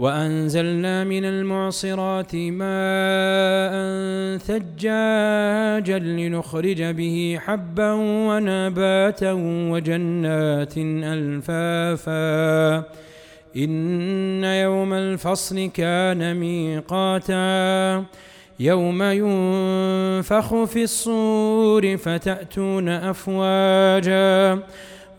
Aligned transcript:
وأنزلنا 0.00 1.04
من 1.04 1.24
المعصرات 1.24 2.34
ماء 2.34 3.74
ثجاجا 4.38 5.98
لنخرج 5.98 6.82
به 6.82 7.38
حبا 7.40 7.92
ونباتا 7.92 9.32
وجنات 9.72 10.74
ألفافا. 10.78 12.76
إن 13.56 14.44
يوم 14.44 14.92
الفصل 14.92 15.70
كان 15.74 16.36
ميقاتا. 16.36 18.04
يوم 18.60 19.02
ينفخ 19.02 20.64
في 20.64 20.82
الصور 20.82 21.96
فتأتون 21.96 22.88
أفواجا. 22.88 24.58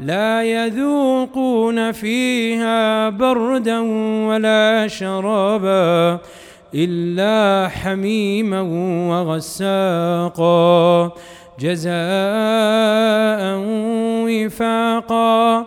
لا 0.00 0.42
يذوقون 0.42 1.92
فيها 1.92 3.08
بردا 3.08 3.78
ولا 4.28 4.88
شرابا 4.88 6.18
إلا 6.74 7.68
حميما 7.68 8.60
وغساقا 9.10 11.10
جزاء 11.60 11.94
وفاقا. 14.26 15.66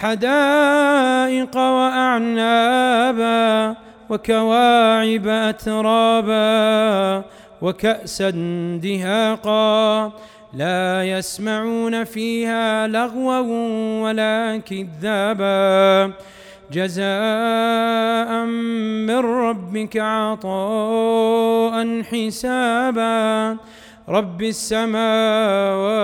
حدائق 0.00 1.56
وأعنابا 1.56 3.76
وكواعب 4.10 5.28
أترابا 5.28 7.24
وكاسا 7.62 8.30
دهاقا 8.82 10.12
لا 10.54 11.04
يسمعون 11.04 12.04
فيها 12.04 12.86
لغوا 12.86 13.38
ولا 14.02 14.62
كذابا 14.68 16.12
جزاء 16.72 18.44
من 19.06 19.18
ربك 19.18 19.96
عطاء 19.96 22.02
حسابا 22.02 23.56
رب 24.08 24.42
السماوات 24.42 26.03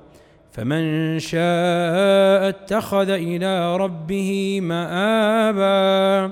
فمن 0.51 1.19
شاء 1.19 2.49
اتخذ 2.49 3.09
إلى 3.09 3.77
ربه 3.77 4.59
مآبا. 4.61 6.31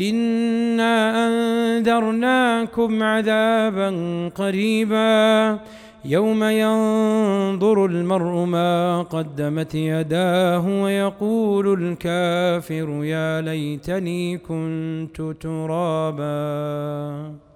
إنا 0.00 1.26
أنذرناكم 1.26 3.02
عذابا 3.02 3.90
قريبا. 4.28 5.58
يوم 6.04 6.44
ينظر 6.44 7.86
المرء 7.86 8.44
ما 8.44 9.02
قدمت 9.02 9.74
يداه 9.74 10.82
ويقول 10.82 11.82
الكافر 11.82 13.04
يا 13.04 13.40
ليتني 13.40 14.38
كنت 14.38 15.22
ترابا. 15.40 17.51